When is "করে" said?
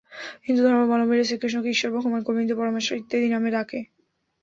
3.69-3.81